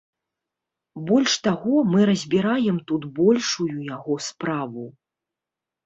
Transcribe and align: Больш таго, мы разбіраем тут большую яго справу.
Больш 1.11 1.35
таго, 1.49 1.75
мы 1.93 2.01
разбіраем 2.11 2.77
тут 2.91 3.01
большую 3.23 3.71
яго 3.95 4.21
справу. 4.33 4.93